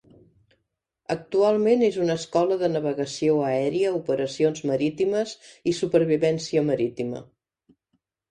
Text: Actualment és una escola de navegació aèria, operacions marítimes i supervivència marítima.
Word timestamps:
Actualment 1.15 1.83
és 1.87 1.97
una 2.05 2.13
escola 2.19 2.55
de 2.61 2.69
navegació 2.71 3.35
aèria, 3.49 3.91
operacions 3.99 4.63
marítimes 4.71 5.33
i 5.73 5.77
supervivència 5.83 6.67
marítima. 6.73 7.21